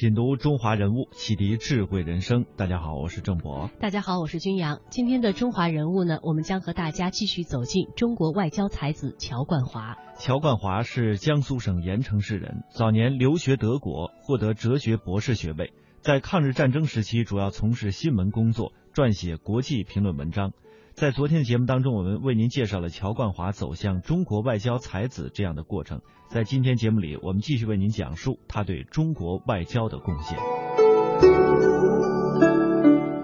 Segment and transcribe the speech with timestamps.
[0.00, 2.46] 品读中华人物，启迪智慧人生。
[2.56, 3.68] 大家好，我是郑博。
[3.80, 4.80] 大家好，我是君阳。
[4.88, 9.98] 今天的中华人物呢，我们将和大家继续走进中国外交才子乔冠华。
[10.16, 15.74] 乔冠华是江苏省盐城市人，早年留学德国，获得哲学博士学位。
[16.00, 20.54] 在抗日战争时期，主要从事新闻工作，撰写国际评论文章。
[20.94, 26.02] 在昨天的节目当中，我们为您介绍了乔冠华走向中国外交才子这样的过程。
[26.28, 30.38] 在今天节目里，我们继续为您讲述他对中国外交的贡献。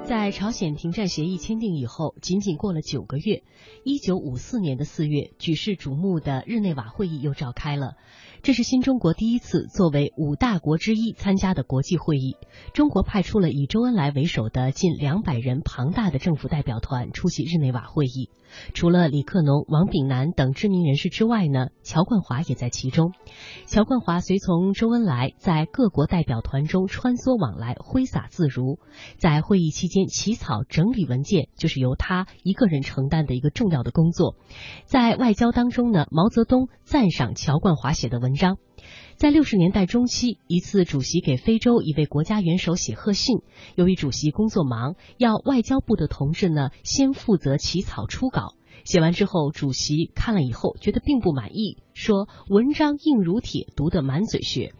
[0.04, 3.42] 在朝鲜停战协议签订以后，仅仅过了九个月，
[3.84, 7.96] 一九五四年的四月，举世瞩目的日内瓦会议又召开了。
[8.46, 12.36] 这是新中国第一次作为五大国之一参加的国际会议。
[12.74, 18.30] 中国派出了以周恩来为首的近两百人庞大的政府代表团出席日内瓦会议。
[18.72, 23.10] 除了李克农、王炳南等知名人士之外呢，乔冠华也在其中。
[23.66, 28.78] 乔冠华随从周恩来在各国代表团中穿梭往来，挥洒自如。
[29.18, 34.36] 在会议期间起草整理文件，就是由他一个人承担的一个重要的工作。
[34.84, 38.58] 在外交当中呢，毛泽东赞赏乔冠华写的文章。
[39.16, 43.38] 在六十年代中期，一次主席给非洲一位国家元首写贺信，
[43.74, 48.54] 由于主席工作忙，要外交部的同志呢先负责起草初稿。
[48.84, 54.74] 写完之后，主席看了以后觉得并不满意，说文章硬如铁，读得满嘴血。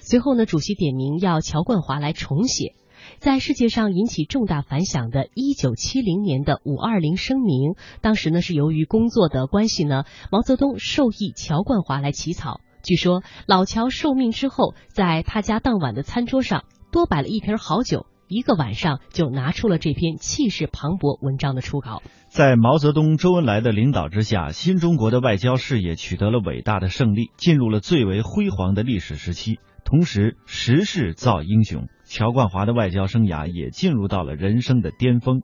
[0.00, 2.74] 随后呢，主席点名要乔冠华来重写。
[3.18, 12.60] 在世界上引起重大反响的1970年的五二零声明，当时呢是由于工作的关系呢，毛泽东授意乔冠华来起草。
[12.82, 22.02] 据说老乔受命之后，在他家当晚的餐桌上多摆了一瓶好酒，一个晚上就拿出了这篇气势磅礴文章的初稿。
[22.28, 29.60] 在毛泽东、周恩来的领导之下，新中国的外交事业取得了伟大的胜利，进入了最为辉煌的历史时期。
[29.84, 35.42] 同时，时势造英雄，乔冠华的外交生涯也进入到了人生的巅峰。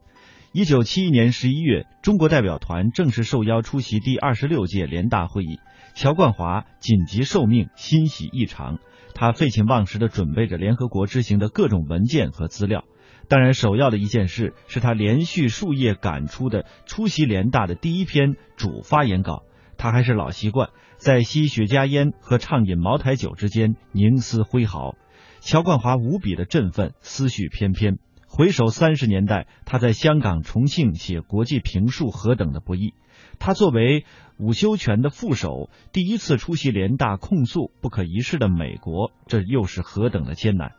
[0.51, 5.59] 一九七一年十一月，中国代表团正式受邀出席第二十六届联大会议。
[5.93, 8.79] 乔冠华紧急受命，欣喜异常。
[9.13, 12.85] 他废寝忘食地准备着联合国执行的各种文件和资料。
[13.27, 19.43] 当然，首要的一件事是他连续数夜赶出的出席联大的第一篇主发言稿。
[19.77, 24.95] 他还是老习惯，在吸雪茄烟和畅饮茅台酒之间凝思挥毫。
[25.41, 27.97] 乔冠华无比的振奋，思绪翩翩。
[28.27, 32.93] 回首三十年代，他在香港、重庆写国际评述何等的不易。
[33.39, 34.05] 他作为
[34.37, 40.73] 伍修权的副手，第一次出席联大控诉不可一世的美国，这又是何等的艰难。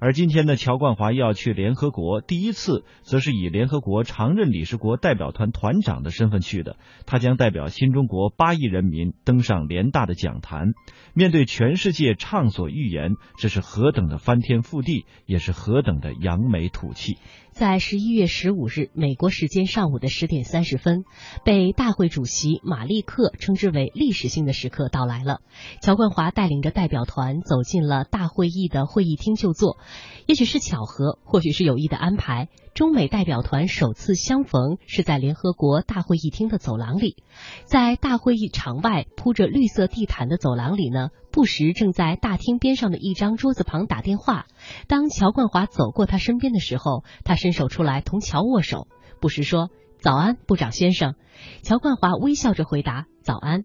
[0.00, 6.76] 而今天呢，乔冠华要去联合国，第一次则是以联合国常任理事国代表团团长的身份去的。
[7.06, 10.72] 他将代表新中国八亿人民登上联大的讲坛，
[11.14, 17.16] 面对全世界畅所欲言，这是何等的翻天覆地，也是何等的扬眉吐气。
[17.54, 21.04] 在十一月十五日，美国时间上午的十点三十分，
[21.44, 25.40] 被大会主席马利克称之为历史性的时刻到来了。
[25.80, 29.78] 乔冠华带领着代表团走进了大会议的会议厅就座。
[30.26, 32.48] 也许是巧合，或许是有意的安排。
[32.74, 37.22] 中美代表团首次相逢是在联合国大会议厅的走廊里，
[37.66, 44.46] 在大会议场外铺着绿色地毯的走廊里呢，布什正在大厅边上的一张桌子旁打电话。
[44.88, 48.88] 当乔冠华走过他身边的时候，他伸手出来同乔握手。
[49.20, 49.70] 布什说
[50.02, 51.14] ：“早安，部长先生。”
[51.62, 53.64] 乔冠华微笑着回答：“早安。”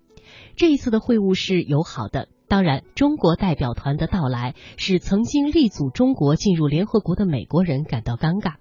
[0.56, 2.28] 这一次的会晤是友好的。
[2.50, 8.56] 当然，中国代表团的到来使曾经力阻中国进入联合国的美国人感到尴尬，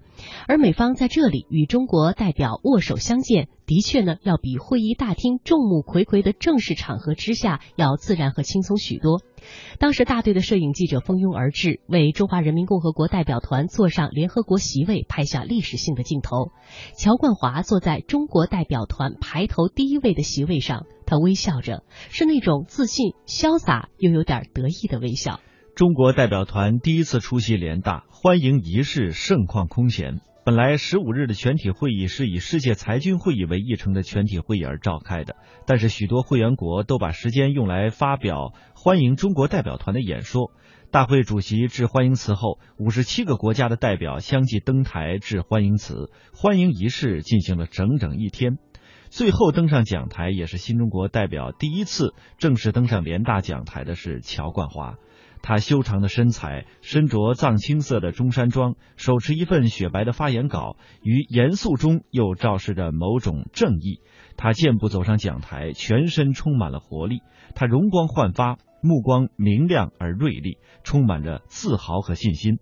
[0.47, 9.21] 而美方在这里与中国代表握手相见，的确呢要比会议大厅众目睽睽的正式场合之下要自然和轻松许多。
[9.79, 16.51] 当时，大队的摄影记者蜂拥而至，为中华人民共和国代表团坐上联合国席位拍下历史性的镜头。
[16.95, 25.39] 乔冠华坐在中国代表团排头第一位的席位上，他微笑着，是那种自信、潇洒又有点得意的微笑。
[25.75, 30.21] 中国代表团第一次出席联大，欢迎仪式盛况空前。
[30.45, 35.35] 本来十五日的全体会议是以世界裁军会议为议程的全体会议而召开的，
[35.65, 40.51] 但是许多会员国都把时间用来发表欢迎中国代表团的演说。
[40.91, 48.57] 大会主席致欢迎词后，五十七个国家的代表相继登台致欢迎词，欢迎仪式进行了整整一天。
[49.09, 54.97] 最后登上讲台，也是新中国代表第一次正式登上联大讲台的是乔冠华。
[55.41, 64.01] 他修长的身材，身着藏青色的中山装，手持一份雪白的发言稿，于严肃中又昭示着某种正义。
[64.37, 67.21] 他健步走上讲台，全身充满了活力。
[67.55, 72.59] 他容光焕发，目光明亮而锐利，充满着自豪和信心。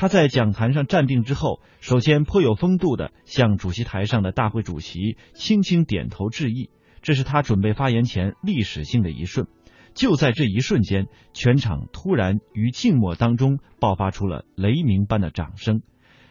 [0.00, 6.70] 他在讲坛上站定之后，首先颇有风度的向主席台上的大会主席轻轻点头致意，
[7.02, 9.48] 这是他准备发言前历史性的一瞬。
[9.94, 15.82] 就在这一瞬间，全场突然于静默当中爆发出了雷鸣般的掌声。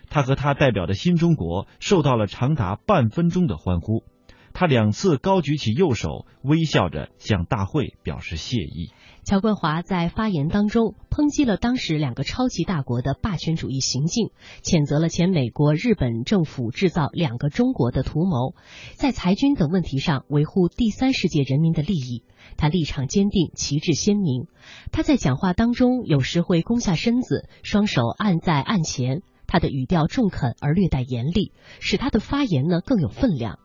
[0.10, 4.06] 他和他代表的新中国受到了长达半分钟的欢呼。
[4.54, 8.92] 他两次高举起右手，微笑着向大会表示谢意。
[9.27, 14.29] 乔冠华在发言当中抨击了当时两个超级大国的霸权主义行径，
[14.63, 18.56] 谴责了前美国、日本政府制造两个中国的图谋，
[18.95, 22.24] 在裁军等问题上维护第三世界人民的利益。
[22.56, 24.47] 他立场坚定，旗帜鲜明。
[24.94, 29.23] 他在讲话当中有时会弓下身子，双手按在案前。
[29.45, 31.51] 他的语调中肯而略带严厉，
[31.81, 33.59] 使他的发言呢更有分量。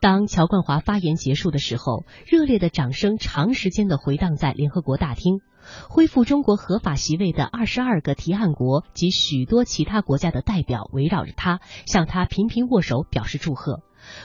[0.00, 5.40] 当乔冠华发言结束的时候，热烈的掌声长时间的回荡在联合国大厅。
[5.90, 13.82] 恢复中国合法席位的二十二个提案国及许多其他国家的代表围绕着他，向他频频握手表示祝贺。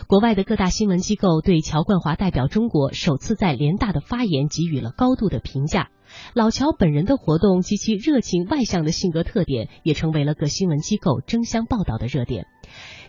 [0.08, 5.90] 国外的各大新闻机构对乔冠华代表中国首次在联大的发言给予了高度的评价。
[6.34, 12.46] 老乔本人的活动及其热情外向的性格特点，也成为了各新闻机构争相报道的热点。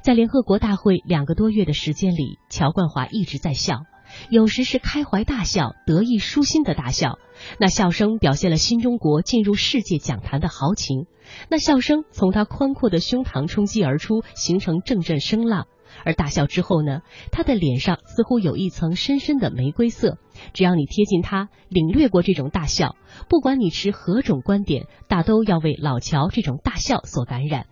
[0.05, 3.87] 在联合国大会两个多月的时间里，乔冠华一直在笑，
[4.29, 7.19] 有时是开怀大笑、得意舒心的大笑。
[7.59, 11.07] 那笑声表现了新中国进入世界讲坛的豪情。
[11.49, 15.69] 那笑声从他宽阔的胸膛冲击而出，形成阵阵声浪。
[16.05, 17.01] 而大笑之后呢，
[17.33, 20.19] 他的脸上似乎有一层深深的玫瑰色。
[20.53, 22.95] 只要你贴近他，领略过这种大笑，
[23.31, 27.69] 不管你持何种观点，大都要为老乔这种大笑所感染。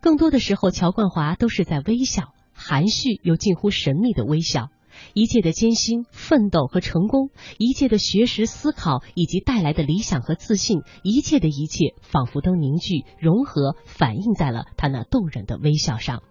[0.00, 4.68] 更多的时候，乔冠华都是在微笑，含蓄又近乎神秘的微笑。
[5.12, 16.22] 一切的艰辛、奋斗和成功，一切的学识、思考以及带来的理想和自信，一切的一切，仿佛都凝聚、融合，反映在了他那动人的微笑上。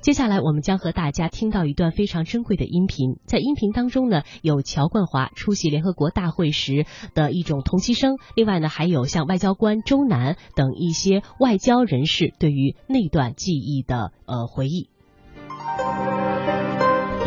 [0.00, 3.16] 接下来，我们将和大家听到一段非常珍贵的音频。
[3.26, 14.88] 在音频当中呢，有乔冠华出席联合国大会时的一种同期声，另外呢，还有像外交官周南等一些外交人士对于那段记忆的呃回忆。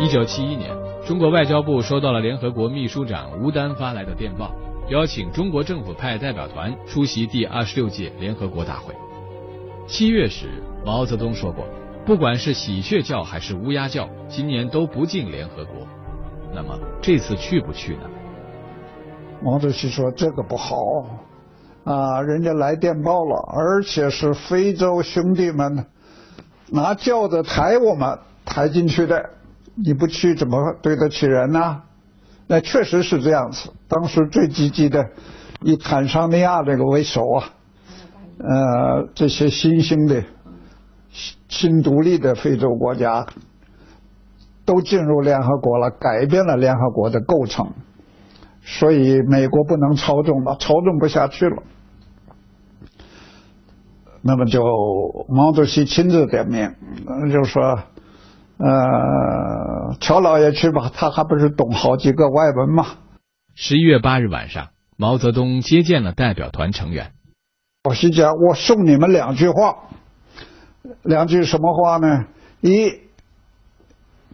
[0.00, 0.74] 一九七一年，
[1.06, 4.52] 中国外交部收到了联合国秘书长吴丹发来的电报，
[4.88, 8.94] 邀请中国政府派代表团出席第二十六届联合国大会。
[9.86, 11.64] 七月时，毛泽东说过。
[12.04, 15.86] 不管是喜鹊叫还是乌鸦叫，今年都不进联合国。
[16.54, 18.02] 那么这次去不去呢？
[19.42, 20.76] 毛主席说这个不好
[21.84, 25.86] 啊，人家来电报了，而且是非洲兄弟们
[26.68, 29.30] 拿轿子抬我们抬进去的，
[29.74, 31.82] 你不去怎么对得起人呢？
[32.46, 33.72] 那确实是这样子。
[33.88, 35.04] 当时最积极的
[35.62, 37.44] 以坦桑尼亚这个为首啊，
[38.38, 40.24] 呃，这些新兴的。
[41.48, 43.26] 新独立的非洲国家
[44.64, 47.72] 都进入联合国了，改变了联合国的构成，
[48.62, 51.62] 所以美国不能操纵了，操纵不下去了。
[54.22, 54.62] 那么就
[55.28, 56.72] 毛主席亲自点名，
[57.32, 57.80] 就说
[58.62, 62.86] ：“呃，乔老爷去吧，他还不是懂好几个外文嘛。”
[63.56, 67.12] 十一月八日晚上，毛泽东接见了代表团成员。
[67.84, 69.76] 主席讲：“我送你们两句话。”
[71.02, 72.26] 两句什么话呢？
[72.60, 72.90] 一，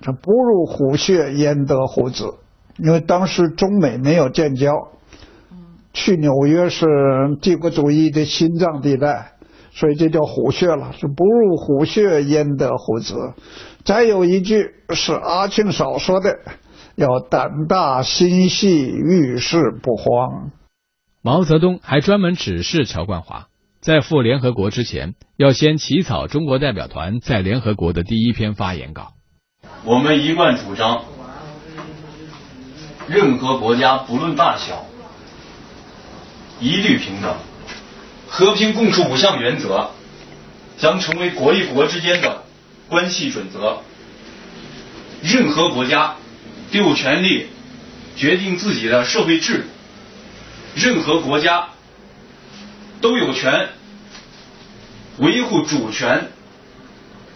[0.00, 2.34] 这不入虎穴焉得虎子？
[2.78, 4.72] 因为当时中美没有建交，
[5.92, 6.86] 去纽约是
[7.40, 9.32] 帝国主义的心脏地带，
[9.70, 10.92] 所以这叫虎穴了。
[10.92, 13.14] 是不入虎穴焉得虎子？
[13.86, 16.40] 再有一句是阿庆嫂说的，
[16.96, 20.50] 要胆大心细，遇事不慌。
[21.22, 23.46] 毛泽东还专门指示乔冠华。
[23.80, 29.12] 在赴联合国之前，要先起草中国代表团在联合国的第一篇发言稿。
[29.84, 31.04] 我们一贯主张，
[33.06, 34.84] 任何国家不论大小，
[36.58, 37.36] 一律平等，
[38.26, 39.90] 和平共处五项原则
[40.76, 42.42] 将成为国与国之间的
[42.88, 43.82] 关系准则。
[45.22, 46.16] 任何国家
[46.72, 47.48] 都有权利
[48.16, 49.64] 决定自己的社会制度，
[50.74, 51.68] 任何国家
[53.00, 53.70] 都有权
[55.18, 56.30] 维护主权、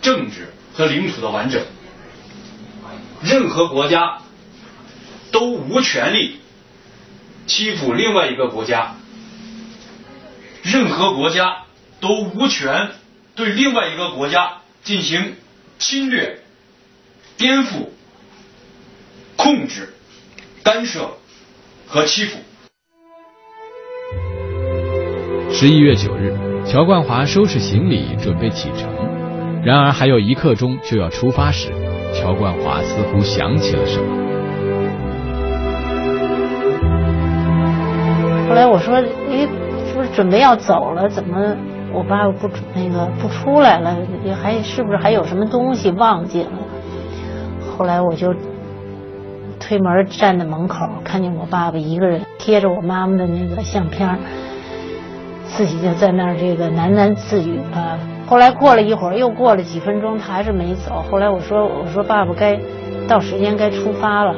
[0.02, 1.64] 政治和领土的完整。
[3.22, 4.18] 任何国家
[5.30, 6.40] 都无权利
[7.46, 8.94] 欺负另外一个国家，
[10.62, 11.64] 任何国家
[12.00, 12.92] 都无权
[13.34, 15.34] 对另外一个国家进行
[15.78, 16.38] 侵略、
[17.36, 17.88] 颠覆、
[19.36, 19.90] 控制、
[20.62, 21.10] 干涉
[21.86, 22.38] 和欺负。
[25.52, 26.34] 十一月九日，
[26.66, 28.88] 乔冠华收拾行李准备启程，
[29.62, 31.68] 然而还有一刻钟就要出发时。
[32.14, 34.16] 乔冠华似乎想起了什么。
[38.48, 38.96] 后来我说
[39.30, 39.46] ：“哎，
[39.94, 41.56] 不是准备要走了，怎么
[41.92, 43.96] 我爸爸不那个不出来了？
[44.42, 46.50] 还是不是还有什么东西忘记了？”
[47.76, 48.34] 后来我就
[49.58, 54.18] 推门站在门口，看见我爸爸一个人贴着我妈妈的那个相片，
[55.46, 57.98] 自己就在那儿这个喃喃自语啊。
[58.26, 61.02] 后来过了一会儿，又过了几分钟，他还是没走。
[61.10, 62.58] 后来我说：“我说爸爸该
[63.08, 64.34] 到时间该出发了。”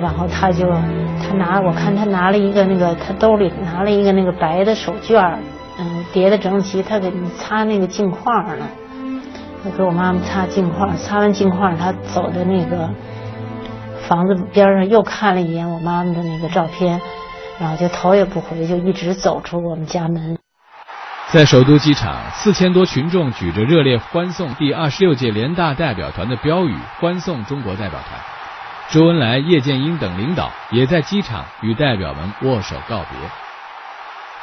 [0.00, 5.42] 然后他就他拿我看他拿了一个那个他兜里拿了一个那个白的手绢嗯，
[6.12, 8.66] 叠的整齐，他给你擦那个镜框呢。
[9.62, 12.88] 他给我妈妈擦镜框，擦完镜框，他走的那个
[14.08, 17.00] 房子边上又看了一眼我妈妈的那个照片，
[17.58, 20.38] 然后就头也不回，就一直走出我们家门。
[21.28, 28.18] 在首都机场，四千多群众举着热烈欢送第二十六届联大代表团的标语，欢送中国代表团。
[28.88, 33.49] 周恩来、叶剑英等领导也在机场与代表们握手告别。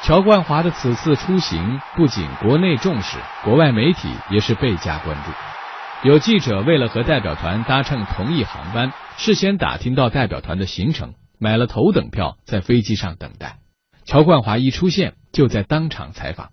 [0.03, 6.07] 乔冠华的此次出行，不仅国内重视，国外媒体也是倍加关注。
[6.07, 13.57] 有记者为了和代表团搭乘同一航班，事先打听到代表团的行程，买了头等票，在飞机上等待。
[14.05, 16.49] 乔冠华一出现，就在当场采访。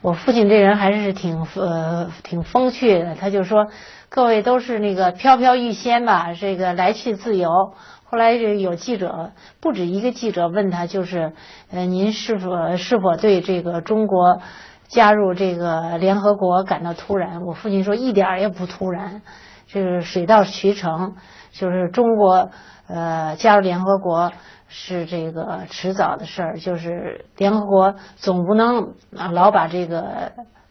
[0.00, 3.66] 我父亲这人还是挺呃挺风趣的，他就说
[4.08, 7.74] 各位都是那个飘飘欲仙吧，这个来去自由。
[8.10, 11.32] 后来有记者不止一个记者问他，就是
[11.70, 14.40] 呃您是否是否对这个中国
[14.88, 17.42] 加入这个联合国感到突然？
[17.42, 19.22] 我父亲说一点儿也不突然，
[19.68, 21.14] 这是水到渠成，
[21.52, 22.50] 就是中国
[22.88, 24.32] 呃加入联合国。
[24.72, 30.30] 是这个迟早的事儿，就是联合国总不能老把这个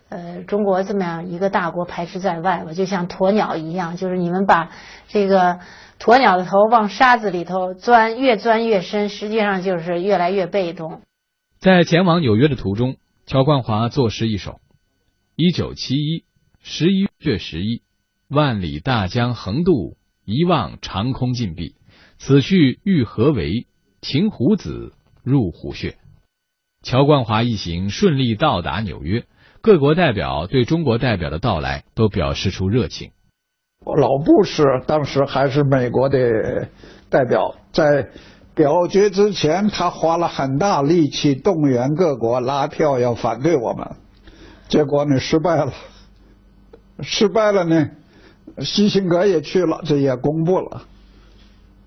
[0.10, 2.74] 呃中国这么样一个大国排斥在外吧？
[2.74, 4.72] 就像鸵鸟一样，就是你们把
[5.08, 5.60] 这个
[6.00, 11.01] 鸵鸟的头往沙子里头钻，越钻越深，实际上就是越来越被动。
[11.60, 14.60] 在前往纽约的途中，乔冠华作诗一首：
[15.36, 16.25] 一九七一
[16.62, 17.84] 十一月十一，
[18.28, 21.75] 万里大江横渡，一望长空尽碧，
[22.18, 23.68] 此去欲何为？
[24.01, 25.98] 擒虎子入虎穴，
[26.82, 29.25] 乔冠华一行顺利到达纽约，
[29.62, 33.12] 各国代表对中国代表的到来都表示出热情。
[33.86, 36.68] 老布什当时还是美国的
[37.10, 38.10] 代表，在
[38.56, 43.88] 表决之前，他花了很大力气动员各国拉票要反对我们，
[44.68, 45.74] 结果呢失败了。
[47.01, 47.89] 失败了呢，
[48.58, 50.84] 基辛格也去了，这也公布了，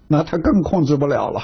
[0.08, 1.42] 那他更控制不了了。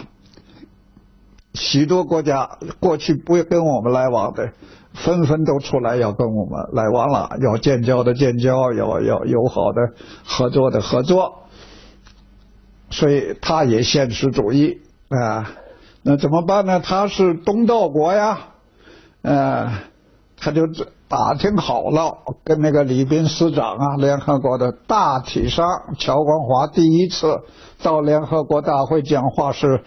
[1.54, 4.52] 许多国家过去不跟我们来往的，
[4.94, 9.80] 纷纷都出来要跟我们来往了，要建交的建交，要要友好的
[10.24, 11.44] 合作的合作，
[12.90, 15.50] 所以他也现实主义啊，
[16.02, 16.80] 那怎么办呢？
[16.80, 18.38] 他是东道国呀，
[19.22, 19.72] 呃，
[20.36, 20.62] 他就
[21.08, 25.66] 打听好了，跟那个礼宾司长啊，联合国的大体上，
[25.98, 27.40] 乔光华第一次
[27.82, 29.82] 到联合国大会讲话是。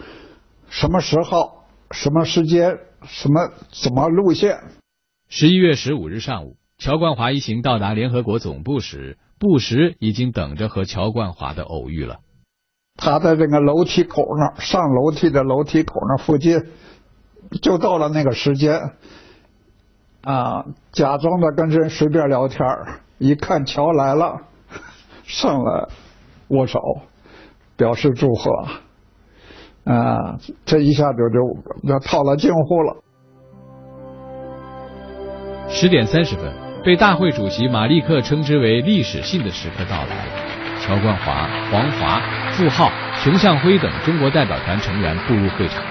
[0.71, 1.65] 什么时候？
[1.91, 2.79] 什么时间？
[3.03, 4.57] 什么怎么路线？
[5.27, 12.19] 十一月十五日上午，乔冠华一行到达联合国总部时，布什已经等着和乔冠华的偶遇了。
[12.95, 16.57] 他在这个楼梯口那上楼梯的楼梯口那附近，
[17.61, 18.79] 就到了那个时间，
[20.21, 22.65] 啊，假装的跟人随便聊天
[23.17, 24.37] 一看乔来了，
[25.25, 25.89] 上来
[26.47, 26.79] 握手，
[27.75, 28.49] 表示祝贺。
[29.83, 31.39] 啊，这一下就就
[31.83, 32.97] 要套了近乎了。
[35.67, 40.27] 十点三十分，被大会主席马利克称之为历史性的时刻到来。
[40.79, 42.21] 乔冠华、黄华、
[42.51, 42.91] 傅浩、
[43.23, 45.83] 熊向晖等中国代表团成员步入会场，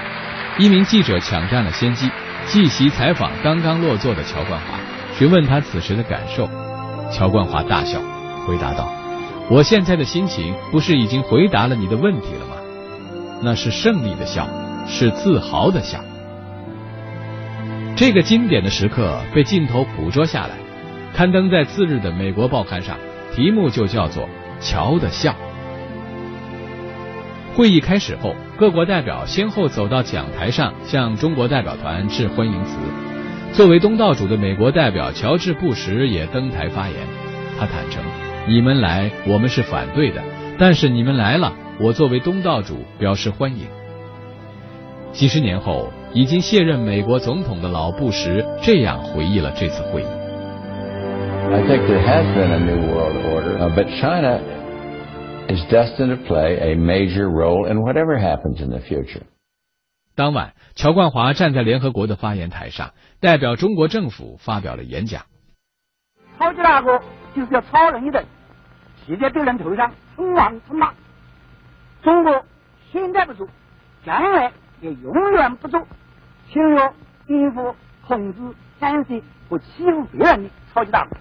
[0.59, 2.09] 一名记者抢占了先机，
[2.45, 4.77] 即席采访刚刚落座的乔冠华，
[5.17, 6.47] 询问他此时的感受。
[7.11, 7.99] 乔冠华大笑。
[8.47, 8.91] 回答道
[9.51, 12.50] ：“我现在的心情不是已经回答了你的问题了吗？
[13.41, 14.47] 那是胜利的笑，
[14.87, 15.99] 是自豪的笑。”
[17.97, 20.51] 这个经典的时刻被镜头捕捉下来，
[21.13, 22.97] 刊登在次日的美国报刊上，
[23.35, 24.23] 题目就叫做
[24.59, 25.31] 《乔的笑》。
[27.53, 32.77] 会议开始后，各国代表先后走到讲台上，向中国代表团致欢迎词。
[33.53, 36.95] 作为东道主的美国代表乔治·布什也登台发言。
[37.59, 38.01] 他坦诚
[38.47, 40.21] ：“你们来，我们是反对的；
[40.57, 43.67] 但是你们来了，我作为东道主表示欢迎。”
[45.11, 54.39] 几十年后，已经卸任美国总统的老布什这样回忆了这次会议：“I think there has been a new world order, but China
[55.49, 59.23] is destined to play a major role in whatever happens in the future.”
[60.15, 65.23] 当晚，乔冠华站在联合国的发言台上，代表中国政府发表了演讲。
[66.39, 67.01] 超级大国
[67.35, 68.23] 就是要超人一等，
[69.05, 70.93] 骑在敌人头上称王称霸。
[72.03, 72.43] 中国
[72.91, 73.47] 现在不足，
[74.03, 75.77] 将来也永远不足，
[76.51, 76.91] 请要
[77.27, 77.75] 应付
[78.07, 78.39] 控制、
[78.79, 81.15] 干涉和欺负别人的超级大国。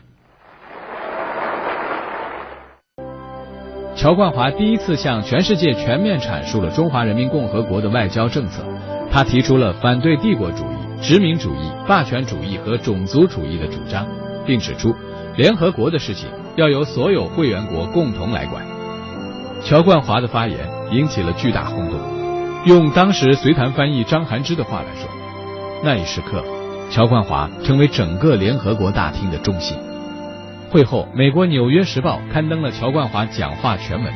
[3.95, 8.65] 乔冠华第一次向全世界全面阐述了中华人民共和国的外交政策。
[9.13, 14.07] 他提出了反对帝国主义、殖民主义、霸权主义和种族主义的主张，
[14.47, 14.95] 并指出，
[15.37, 18.70] 联合国的事情要由所有会员国共同来管。
[19.62, 22.00] 乔冠华的发言引起了巨大轰动。
[22.67, 25.09] 用当时随团翻译张涵之的话来说，
[25.83, 26.45] 那一时刻，
[26.90, 29.79] 乔冠华成为整个联合国大厅的中心。
[30.71, 34.12] 会后，美国《纽约时报》刊登了乔冠华讲话全文，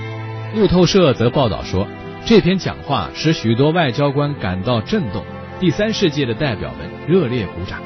[0.55, 1.87] 路透社则报道说。
[2.27, 5.23] 这篇讲话使许多外交官感到震动，
[5.61, 7.81] 第三世界的代表们热烈鼓掌。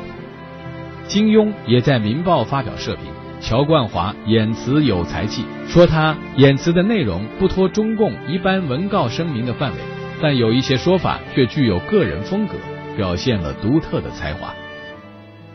[1.09, 3.05] 金庸也在《民报》发表社评，
[3.41, 9.79] 乔冠华演词有才气，说他演词的内容不脱中共一般文告声明的范围，
[10.21, 12.55] 但有一些说法却具有个人风格，
[12.97, 14.53] 表现了独特的才华。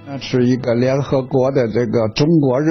[0.05, 2.67] 那是一个联合国的这个中国日，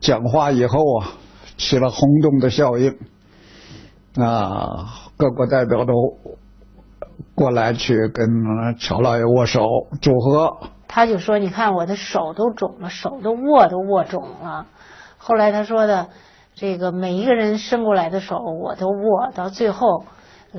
[0.00, 1.12] 讲话以后啊，
[1.56, 2.96] 起了轰动的效应。
[4.16, 5.92] 啊，各国代表都
[7.34, 8.28] 过来去跟
[8.78, 9.60] 乔老爷握手
[10.00, 10.56] 祝贺。
[10.88, 14.66] 他就说：“你看我的手都肿了，手都握都握肿了。”
[15.18, 16.08] 后来他说的，
[16.54, 20.04] 这个每一个人伸过来的手我都握，到最后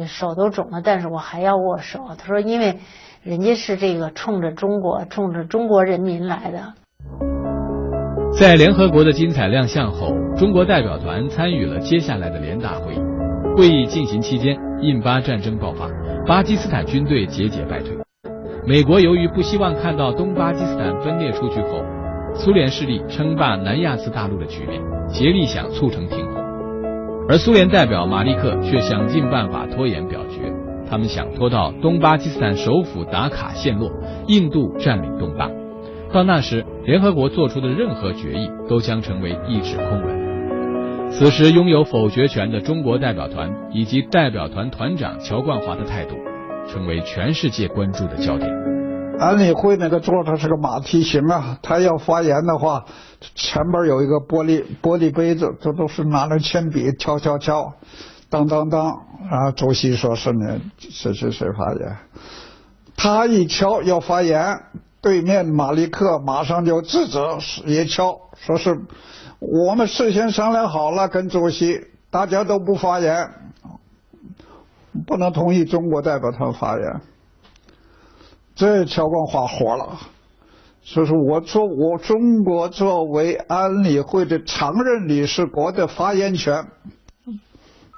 [0.08, 2.00] 手都肿了，但是我还要握手。
[2.18, 2.80] 他说：“因为
[3.24, 6.74] 人家是这个冲着中国，冲着中国人民来的。”
[8.40, 13.11] 在联合国的精彩亮相后，中国代表团参与了接下来的联大会议。
[13.56, 15.90] 会议进行期间，印巴战争爆发，
[16.26, 17.92] 巴基斯坦军队节节败退。
[18.66, 21.84] 美国由于不希望看到东巴基斯坦分裂出去后，
[22.34, 26.42] 苏联势力称霸南亚次大陆的局面，竭力想促成停火。
[27.28, 30.52] 而苏联代表马利克却想尽办法拖延表决，
[30.90, 33.92] 他们想拖到东巴基斯坦首府达卡陷落，
[34.28, 35.50] 印度占领东巴，
[36.14, 40.21] 到那时，联合国做出的任何决议都将成为一纸空文。
[41.14, 46.16] 此时，拥有否决权的中国代表团以及代表团团长乔冠华的态度，
[46.68, 48.50] 成为全世界关注的焦点。
[49.20, 52.86] 安理会那个座它是个马蹄形啊，他要发言的话，
[53.36, 57.74] 前边有一个玻璃玻璃杯子，这都是拿着铅笔敲敲敲，
[58.30, 58.88] 当当当
[59.30, 59.52] 啊！
[59.56, 61.98] 主席说是呢，谁谁谁发言，
[62.98, 64.58] 他一敲要发言，
[65.02, 67.20] 对面马利克马上就制止，
[67.68, 68.80] 也敲，说是。
[69.42, 73.28] 我们事先商量好了，跟主席大家都不发言，
[75.08, 77.02] 不能同意中国代表团发言。
[78.54, 79.98] 这乔冠华火了，
[80.84, 86.64] 说是我作我中国作为安理会的常任理事国的发言权，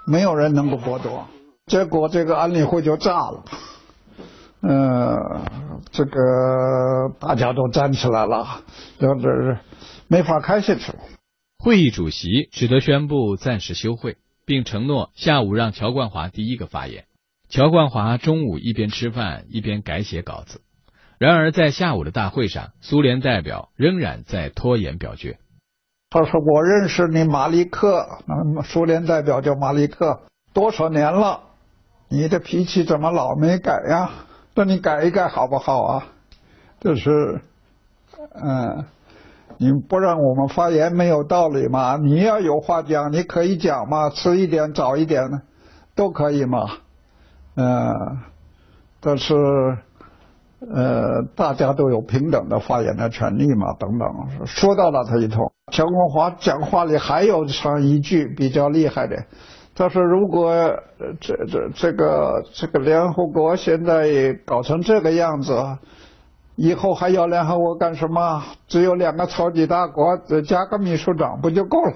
[0.08, 1.26] 没有人能够剥夺。
[1.66, 3.44] 结果这个安理会就炸了，
[4.62, 5.18] 嗯，
[5.92, 6.12] 这个
[7.20, 8.48] 大家都站起来了，
[9.00, 9.58] 要是
[10.08, 11.00] 没法开下去了。
[11.64, 17.06] 会议主席只得宣布暂时休会，并承诺下午让乔冠华第一个发言。
[17.48, 20.60] 乔冠华中午一边吃饭一边改写稿子。
[21.20, 25.38] 然而，在下午的大会上，苏联代表仍然在拖延表决。
[26.10, 28.10] 他说：“我认识你马利克，
[28.66, 30.24] 苏联代表叫马利克，
[30.54, 31.40] 多少年了？
[32.10, 34.12] 你的脾气怎么老没改呀？
[34.54, 36.08] 那你改一改好不好啊？
[36.82, 37.40] 这是，
[38.34, 38.84] 嗯。”
[39.58, 41.98] 你不让我们发言没有道理嘛？
[41.98, 45.42] 你要有话讲，你可以讲嘛，迟一点、早一点呢，
[45.96, 46.68] 都可以嘛。
[47.56, 48.20] 嗯，
[49.00, 49.34] 但是
[50.60, 55.52] 呃，大家都有平等的发言的权利嘛，等等，说到了他一通。
[55.72, 59.26] 乔冠华讲话里还有上一句比较厉害的，
[59.76, 60.54] 他说：“如果
[61.20, 65.54] 这这这个这个联合国现在搞成这个样子，
[66.56, 68.44] 以后还要联合国干什么？
[68.68, 71.94] 只有两个超级大国，再加个秘书长不就够了？”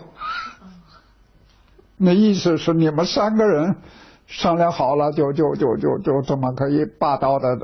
[2.00, 3.76] 那意思是你们三个人
[4.28, 7.58] 商量好了，就就就就就这么可以霸道的。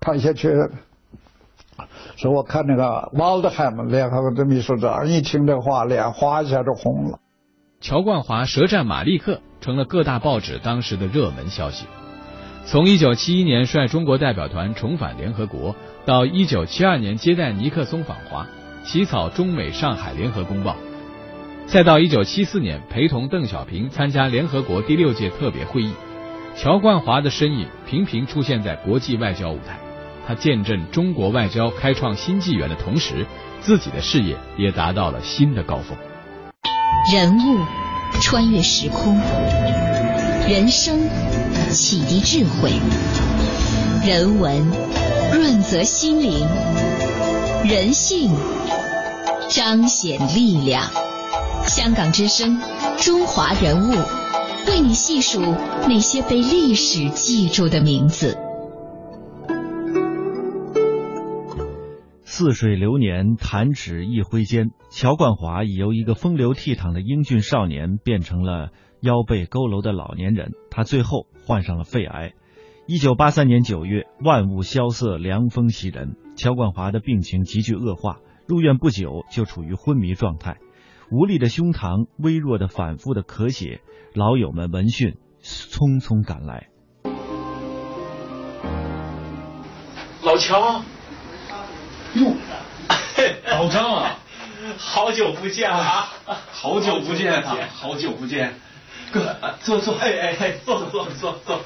[0.00, 0.52] 看下去，
[2.16, 7.18] 说我看那个 Waldheim 联合国的秘书长一听这话，脸哗一下就红了。
[7.80, 11.86] 乔冠华舌战马利克成了各大报纸当时的热门消息。
[12.64, 15.74] 从一九七一年率中国代表团重返联合国，
[16.06, 18.46] 到一九七二年接待尼克松访华，
[18.84, 20.76] 起草中美上海联合公报，
[21.66, 25.92] 再到一九七四年陪同邓小平参加联合国第六届特别会议，
[26.56, 29.78] 乔冠华的身影频频出现在国际外交舞台。
[30.26, 33.26] 他见证中国外交开创新纪元的同时，
[33.60, 35.98] 自己的事业也达到了新的高峰。
[37.12, 37.58] 人物
[38.20, 39.18] 穿越时空，
[40.48, 40.96] 人生
[41.72, 42.70] 启迪智慧，
[44.06, 44.62] 人文
[45.32, 46.46] 润泽心灵，
[47.64, 48.30] 人性
[49.48, 50.84] 彰显力量。
[51.66, 52.60] 香港之声，
[52.98, 53.92] 中华人物，
[54.68, 55.40] 为你细数
[55.88, 58.36] 那些被历史记住的名字。
[62.24, 68.70] 似水流年，弹指一挥间，乔冠华已由一个风流倜傥的英俊少年变成了
[69.02, 70.52] 腰背佝偻的老年人。
[70.70, 72.32] 他最后患上了肺癌。
[72.86, 80.56] 一九八三年九月，万物萧瑟，凉风袭人，乔冠华的病情急剧恶化，入院不久就处于昏迷状态，
[81.10, 83.80] 无力的胸膛，微弱的、反复的咳血。
[84.14, 86.68] 老友们闻讯，匆匆赶来。
[90.22, 90.82] 老乔。
[92.14, 92.34] 哟，
[93.48, 94.18] 老张啊，
[94.76, 96.08] 好久不见啊！
[96.52, 97.56] 好久不见啊！
[97.72, 98.52] 好久不见，
[99.12, 101.62] 哥，坐坐，哎哎哎，坐坐坐坐。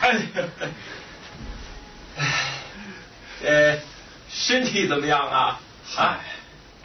[0.00, 0.18] 哎，
[2.16, 2.26] 哎，
[3.44, 3.78] 呃，
[4.28, 5.60] 身体怎么样啊？
[5.86, 6.18] 嗨，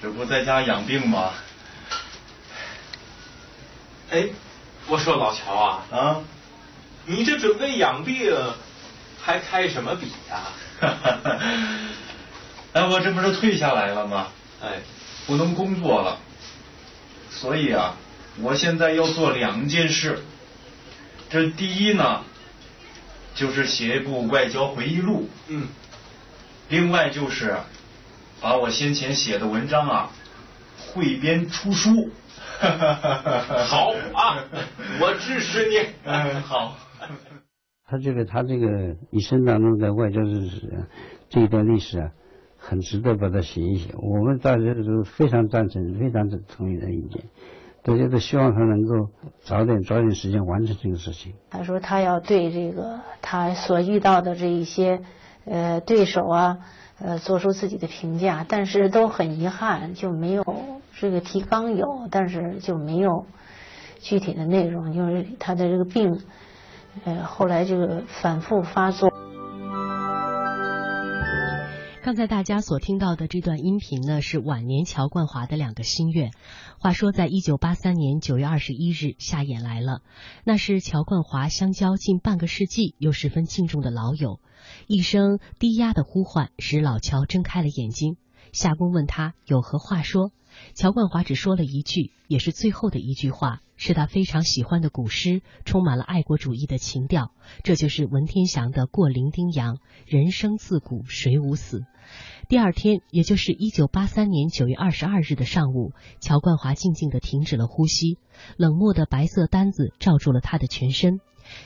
[0.02, 1.34] 这不在家养病吗？
[4.12, 4.30] 哎，
[4.88, 6.22] 我说老乔啊，啊，
[7.06, 8.32] 你这准备养病，
[9.20, 10.44] 还开什么笔呀？
[10.80, 11.40] 哈哈，
[12.74, 14.28] 哎，我这不是退下来了吗？
[14.62, 14.80] 哎，
[15.26, 16.20] 不能工作了，
[17.32, 17.96] 所以啊，
[18.42, 20.20] 我现在要做两件事。
[21.30, 22.24] 这第一呢，
[23.36, 25.30] 就是写一部外交回忆录。
[25.48, 25.68] 嗯。
[26.70, 27.56] 另外就是
[28.42, 30.12] 把我先前写的文章啊
[30.78, 32.10] 汇编出书。
[32.60, 33.64] 哈哈哈哈哈！
[33.66, 34.44] 好啊，
[35.00, 35.78] 我支持你。
[36.04, 36.78] 嗯，好。
[37.88, 40.86] 他这个，他这个一生当中在外交史
[41.30, 42.12] 这一段历史啊，
[42.58, 43.94] 很值得把它写一写。
[43.96, 47.24] 我们大家都非常赞成，非常同意的意见。
[47.82, 49.10] 大家都希望他能够
[49.42, 51.34] 早点、抓紧时间完成这个事情。
[51.50, 55.02] 他说他要对这个他所遇到的这一些
[55.46, 56.58] 呃对手啊，
[57.00, 60.44] 呃做出自己的评价，但是都很遗憾就没有
[61.00, 63.26] 这个提纲有，但是就没有
[64.00, 66.22] 具体的内容，就是他的这个病。
[67.06, 69.12] 呃，后来这个反复发作。
[72.10, 76.32] 刚才大家所听到的这段音频呢，是晚年乔冠华的两个心愿。
[76.80, 80.02] 话说，在一九八三年九月二十一日，夏衍来了，
[80.44, 84.40] 那是乔冠华相交近半个世纪又十分敬重的老友。
[84.88, 88.18] 一声低压的呼唤，使老乔睁开了眼睛。
[88.54, 90.32] 夏公问他有何话说，
[90.74, 93.62] 乔冠华只说了一句，也是最后的一句话。
[93.80, 97.32] 是他非常喜欢的古诗，充满了爱国主义的情调。
[97.64, 101.86] 这就是文天祥的《过零丁洋》：“人生自古谁无死。”
[102.50, 108.18] 第二天，也就是一九八三年九月二十二日的上午，乔冠华静静地停止了呼吸，
[108.58, 111.22] 冷漠的白色单子罩住了他的全身。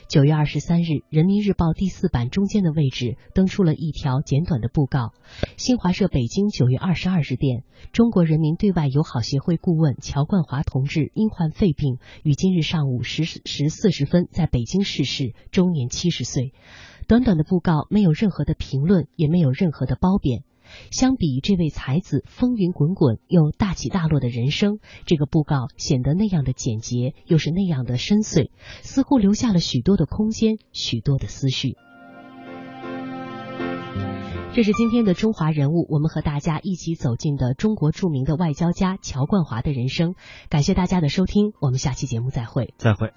[0.08, 5.12] 九月二十三日，《人民日报》第四版中间的位置登出了一条简短的布告：
[5.56, 16.52] 新华社北京九月二十二日电，中国人民对外友好协会顾问乔冠华同志因患肺病，于今日上午十时四十分在北京逝世，终年七十岁。
[17.06, 20.42] 短短的布告没有任何的评论，也没有任何的褒贬。
[20.90, 28.50] 相比这位才子风云滚滚又大起大落的人生，这个布告显得那样的简洁，又是那样的深邃，
[28.82, 31.76] 似乎留下了许多的空间，许多的思绪。
[34.52, 40.14] 这是今天的中华人物，我们和大家一起走进的中国著名的外交家乔冠华的人生。
[40.48, 42.72] 感谢大家的收听，我们下期节目再会。
[42.78, 43.10] 再会。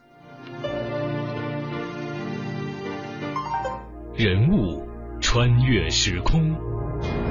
[4.15, 4.81] 人物
[5.21, 6.55] 穿越时空，